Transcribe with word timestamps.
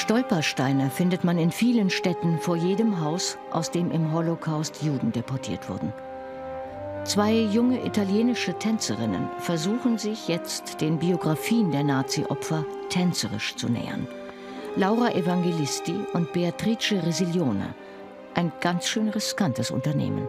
Stolpersteine 0.00 0.88
findet 0.88 1.24
man 1.24 1.36
in 1.36 1.50
vielen 1.50 1.90
Städten 1.90 2.38
vor 2.38 2.56
jedem 2.56 3.00
Haus, 3.00 3.36
aus 3.50 3.70
dem 3.70 3.90
im 3.90 4.14
Holocaust 4.14 4.82
Juden 4.82 5.12
deportiert 5.12 5.68
wurden. 5.68 5.92
Zwei 7.04 7.34
junge 7.34 7.84
italienische 7.84 8.54
Tänzerinnen 8.54 9.28
versuchen 9.40 9.98
sich 9.98 10.26
jetzt 10.26 10.80
den 10.80 10.98
Biografien 10.98 11.70
der 11.70 11.84
Nazi-Opfer 11.84 12.64
tänzerisch 12.88 13.54
zu 13.56 13.68
nähern. 13.68 14.08
Laura 14.74 15.10
Evangelisti 15.10 15.96
und 16.14 16.32
Beatrice 16.32 17.02
Resilione. 17.04 17.74
Ein 18.34 18.52
ganz 18.62 18.88
schön 18.88 19.10
riskantes 19.10 19.70
Unternehmen. 19.70 20.26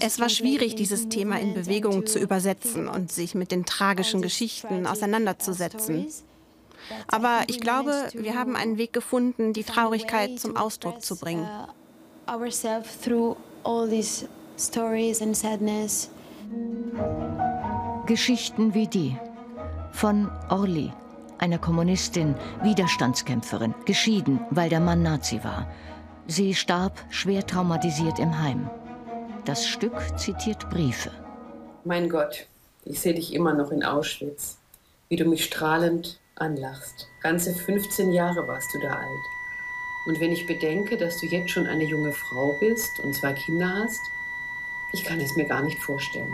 Es 0.00 0.20
war 0.20 0.28
schwierig, 0.28 0.74
dieses 0.74 1.08
Thema 1.08 1.38
in 1.38 1.54
Bewegung 1.54 2.06
zu 2.06 2.18
übersetzen 2.18 2.88
und 2.88 3.12
sich 3.12 3.34
mit 3.34 3.52
den 3.52 3.64
tragischen 3.64 4.22
Geschichten 4.22 4.86
auseinanderzusetzen. 4.86 6.06
Aber 7.08 7.42
ich 7.46 7.60
glaube, 7.60 8.08
wir 8.14 8.34
haben 8.34 8.56
einen 8.56 8.78
Weg 8.78 8.92
gefunden, 8.92 9.52
die 9.52 9.64
Traurigkeit 9.64 10.38
zum 10.40 10.56
Ausdruck 10.56 11.02
zu 11.02 11.16
bringen. 11.16 11.48
Geschichten 18.06 18.74
wie 18.74 18.88
die 18.88 19.16
von 19.92 20.30
Orly, 20.48 20.92
einer 21.38 21.58
Kommunistin, 21.58 22.34
Widerstandskämpferin, 22.62 23.74
geschieden, 23.84 24.40
weil 24.50 24.68
der 24.68 24.80
Mann 24.80 25.02
Nazi 25.02 25.40
war. 25.44 25.66
Sie 26.30 26.54
starb 26.54 27.04
schwer 27.10 27.44
traumatisiert 27.44 28.20
im 28.20 28.40
Heim. 28.40 28.70
Das 29.46 29.66
Stück 29.66 30.00
zitiert 30.16 30.70
Briefe. 30.70 31.10
Mein 31.84 32.08
Gott, 32.08 32.46
ich 32.84 33.00
sehe 33.00 33.14
dich 33.14 33.34
immer 33.34 33.52
noch 33.52 33.72
in 33.72 33.82
Auschwitz, 33.82 34.56
wie 35.08 35.16
du 35.16 35.24
mich 35.24 35.44
strahlend 35.44 36.20
anlachst. 36.36 37.08
Ganze 37.20 37.52
15 37.52 38.12
Jahre 38.12 38.46
warst 38.46 38.72
du 38.72 38.78
da 38.78 38.90
alt. 38.94 39.24
Und 40.06 40.20
wenn 40.20 40.30
ich 40.30 40.46
bedenke, 40.46 40.96
dass 40.96 41.18
du 41.18 41.26
jetzt 41.26 41.50
schon 41.50 41.66
eine 41.66 41.82
junge 41.82 42.12
Frau 42.12 42.56
bist 42.60 43.00
und 43.00 43.12
zwei 43.12 43.32
Kinder 43.32 43.68
hast, 43.68 44.00
ich 44.92 45.02
kann 45.02 45.18
es 45.18 45.34
mir 45.34 45.46
gar 45.46 45.64
nicht 45.64 45.80
vorstellen. 45.80 46.32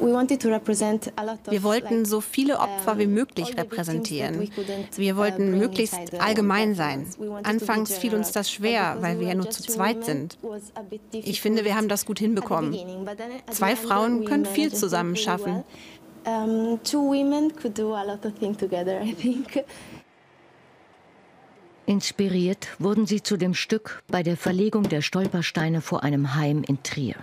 Wir 0.00 1.62
wollten 1.62 2.04
so 2.04 2.20
viele 2.20 2.58
Opfer 2.58 2.98
wie 2.98 3.06
möglich 3.06 3.56
repräsentieren. 3.56 4.50
Wir 4.96 5.16
wollten 5.16 5.58
möglichst 5.58 6.20
allgemein 6.20 6.74
sein. 6.74 7.06
Anfangs 7.42 7.96
fiel 7.96 8.14
uns 8.14 8.32
das 8.32 8.50
schwer, 8.50 8.96
weil 9.00 9.20
wir 9.20 9.28
ja 9.28 9.34
nur 9.34 9.50
zu 9.50 9.62
zweit 9.62 10.04
sind. 10.04 10.38
Ich 11.12 11.40
finde, 11.40 11.64
wir 11.64 11.76
haben 11.76 11.88
das 11.88 12.06
gut 12.06 12.18
hinbekommen. 12.18 12.76
Zwei 13.50 13.76
Frauen 13.76 14.24
können 14.24 14.46
viel 14.46 14.72
zusammen 14.72 15.16
schaffen. 15.16 15.64
Inspiriert 21.84 22.68
wurden 22.78 23.06
sie 23.06 23.22
zu 23.22 23.36
dem 23.36 23.54
Stück 23.54 24.02
bei 24.08 24.22
der 24.22 24.36
Verlegung 24.36 24.88
der 24.88 25.02
Stolpersteine 25.02 25.80
vor 25.80 26.04
einem 26.04 26.34
Heim 26.36 26.62
in 26.66 26.82
Trier. 26.82 27.16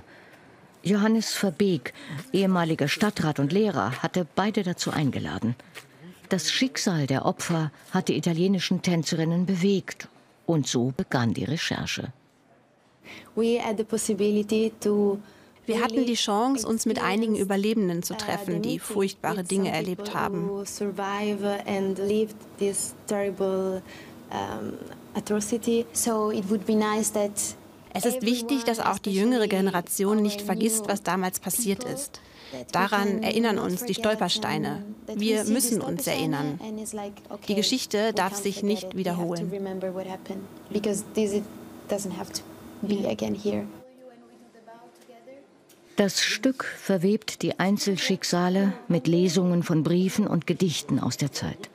Johannes 0.83 1.33
Verbeek, 1.33 1.93
ehemaliger 2.31 2.87
Stadtrat 2.87 3.39
und 3.39 3.51
Lehrer, 3.51 4.01
hatte 4.01 4.25
beide 4.35 4.63
dazu 4.63 4.91
eingeladen. 4.91 5.55
Das 6.29 6.51
Schicksal 6.51 7.07
der 7.07 7.25
Opfer 7.25 7.71
hat 7.91 8.07
die 8.07 8.15
italienischen 8.15 8.81
Tänzerinnen 8.81 9.45
bewegt 9.45 10.07
und 10.45 10.67
so 10.67 10.93
begann 10.95 11.33
die 11.33 11.43
Recherche. 11.43 12.13
Wir 13.35 13.63
hatten 15.83 16.05
die 16.05 16.15
Chance, 16.15 16.67
uns 16.67 16.85
mit 16.85 17.01
einigen 17.01 17.35
Überlebenden 17.35 18.03
zu 18.03 18.15
treffen, 18.15 18.61
die 18.61 18.79
furchtbare 18.79 19.43
Dinge 19.43 19.71
erlebt 19.71 20.13
haben. 20.15 20.49
So 25.93 26.31
it 26.31 26.49
would 26.49 26.65
be 26.65 26.75
nice 26.75 27.11
that 27.11 27.55
es 27.93 28.05
ist 28.05 28.21
wichtig, 28.21 28.63
dass 28.63 28.79
auch 28.79 28.99
die 28.99 29.13
jüngere 29.13 29.47
Generation 29.47 30.21
nicht 30.21 30.41
vergisst, 30.41 30.87
was 30.87 31.03
damals 31.03 31.39
passiert 31.39 31.83
ist. 31.83 32.21
Daran 32.71 33.21
erinnern 33.21 33.59
uns 33.59 33.85
die 33.85 33.93
Stolpersteine. 33.93 34.83
Wir 35.15 35.43
müssen 35.45 35.81
uns 35.81 36.07
erinnern. 36.07 36.59
Die 37.47 37.55
Geschichte 37.55 38.13
darf 38.13 38.35
sich 38.35 38.63
nicht 38.63 38.95
wiederholen. 38.95 39.51
Das 45.95 46.21
Stück 46.21 46.63
verwebt 46.63 47.41
die 47.41 47.59
Einzelschicksale 47.59 48.73
mit 48.87 49.07
Lesungen 49.07 49.63
von 49.63 49.83
Briefen 49.83 50.27
und 50.27 50.47
Gedichten 50.47 50.99
aus 50.99 51.17
der 51.17 51.31
Zeit. 51.33 51.69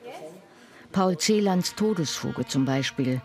Paul 0.91 1.17
Celans 1.17 1.75
Todesfuge 1.75 2.47
zum 2.47 2.65
Beispiel 2.65 3.21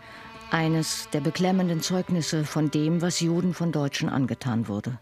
eines 0.51 1.09
der 1.11 1.21
beklemmenden 1.21 1.81
Zeugnisse 1.81 2.43
von 2.43 2.69
dem, 2.71 3.01
was 3.01 3.19
Juden 3.19 3.53
von 3.53 3.71
Deutschen 3.71 4.09
angetan 4.09 4.67
wurde. 4.67 4.99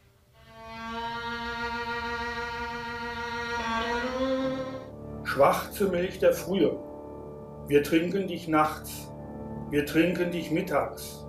Schwarze 5.23 5.87
Milch 5.87 6.19
der 6.19 6.33
Frühe. 6.33 6.77
Wir 7.67 7.83
trinken 7.83 8.27
dich 8.27 8.47
nachts, 8.47 9.11
wir 9.69 9.85
trinken 9.85 10.31
dich 10.31 10.51
mittags. 10.51 11.25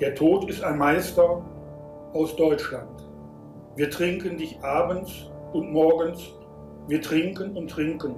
Der 0.00 0.14
Tod 0.14 0.48
ist 0.48 0.62
ein 0.62 0.78
Meister 0.78 1.44
aus 2.12 2.36
Deutschland. 2.36 3.08
Wir 3.76 3.90
trinken 3.90 4.36
dich 4.38 4.58
abends 4.62 5.30
und 5.52 5.72
morgens, 5.72 6.20
wir 6.88 7.00
trinken 7.00 7.56
und 7.56 7.70
trinken. 7.70 8.16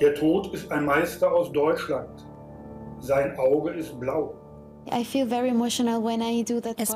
Der 0.00 0.14
Tod 0.14 0.52
ist 0.52 0.70
ein 0.70 0.84
Meister 0.84 1.32
aus 1.32 1.50
Deutschland. 1.52 2.25
Sein 3.00 3.36
Auge 3.38 3.70
ist 3.70 3.98
blau. 4.00 4.34
Es 4.88 5.12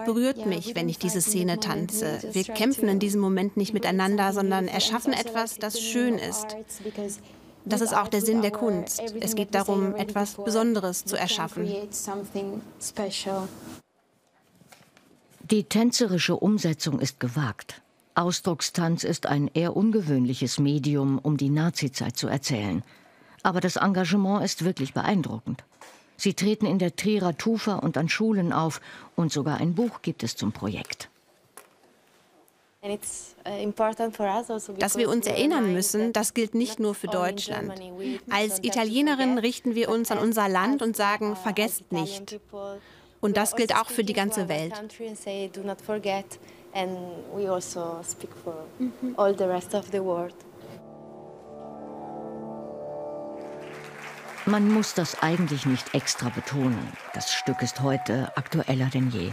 berührt 0.05 0.47
mich, 0.47 0.75
wenn 0.75 0.89
ich 0.89 0.99
diese 0.99 1.21
Szene 1.21 1.59
tanze. 1.59 2.21
Wir 2.33 2.45
kämpfen 2.45 2.89
in 2.89 2.99
diesem 3.01 3.21
Moment 3.21 3.57
nicht 3.57 3.75
miteinander, 3.75 4.33
sondern 4.33 4.69
erschaffen 4.69 5.13
etwas, 5.13 5.57
das 5.57 5.81
schön 5.81 6.15
ist. 6.17 6.57
Das 7.65 7.81
ist 7.81 7.95
auch 7.95 8.09
der 8.09 8.21
Sinn 8.21 8.43
der 8.43 8.53
Kunst. 8.53 9.03
Es 9.21 9.35
geht 9.35 9.55
darum, 9.55 9.95
etwas 9.97 10.35
Besonderes 10.35 11.05
zu 11.05 11.17
erschaffen. 11.17 11.69
Die 15.51 15.65
tänzerische 15.65 16.37
Umsetzung 16.37 17.01
ist 17.01 17.19
gewagt. 17.19 17.83
Ausdruckstanz 18.15 19.03
ist 19.03 19.27
ein 19.27 19.51
eher 19.53 19.77
ungewöhnliches 19.77 20.59
Medium, 20.59 21.19
um 21.19 21.37
die 21.37 21.51
Nazizeit 21.51 22.17
zu 22.17 22.29
erzählen. 22.29 22.85
Aber 23.43 23.61
das 23.61 23.77
Engagement 23.77 24.45
ist 24.45 24.65
wirklich 24.65 24.93
beeindruckend. 24.95 25.65
Sie 26.17 26.35
treten 26.35 26.67
in 26.67 26.79
der 26.79 26.95
Trierer 26.97 27.37
Tufa 27.37 27.77
und 27.77 27.97
an 27.97 28.09
Schulen 28.09 28.53
auf 28.53 28.81
und 29.17 29.33
sogar 29.33 29.59
ein 29.59 29.75
Buch 29.75 30.03
gibt 30.03 30.23
es 30.23 30.37
zum 30.37 30.53
Projekt. 30.53 31.09
Uh, 32.83 32.89
also 34.49 34.73
Dass 34.73 34.97
wir 34.97 35.11
uns 35.11 35.27
erinnern 35.27 35.73
müssen, 35.73 36.15
das 36.15 36.33
gilt 36.33 36.55
nicht 36.55 36.81
nur 36.81 36.95
für 36.95 37.09
Deutschland. 37.09 37.73
Als 38.31 38.63
Italienerin 38.65 39.37
richten 39.39 39.75
wir 39.75 39.91
uns 39.91 40.11
an 40.11 40.19
unser 40.19 40.49
Land 40.49 40.81
und 40.81 40.97
sagen, 40.97 41.37
vergesst 41.37 41.93
nicht. 41.93 42.41
Und 43.21 43.37
das 43.37 43.55
gilt 43.55 43.75
auch 43.77 43.91
für 43.91 44.05
die 44.05 44.15
ganze 44.15 44.49
Welt. 44.49 44.73
And 46.73 46.91
Man 54.47 54.73
muss 54.73 54.95
das 54.95 55.23
eigentlich 55.23 55.67
nicht 55.67 55.95
extra 55.95 56.31
betonen. 56.31 56.93
Das 57.13 57.33
Stück 57.33 57.61
ist 57.61 57.81
heute 57.81 58.35
aktueller 58.37 58.87
denn 58.87 59.11
je. 59.11 59.33